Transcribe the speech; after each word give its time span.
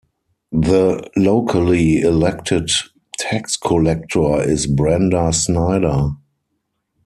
The 0.51 1.07
locally 1.15 1.99
elected 1.99 2.71
tax 3.19 3.55
collector 3.55 4.41
is 4.41 4.65
Brenda 4.65 5.31
Snyder. 5.31 6.09